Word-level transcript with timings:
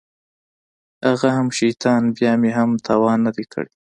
هغه 1.07 1.29
هم 1.37 1.47
شيطان 1.59 2.03
بيا 2.17 2.31
مې 2.41 2.51
هم 2.57 2.71
تاوان 2.87 3.19
نه 3.25 3.31
دى 3.37 3.45
کړى. 3.53 3.71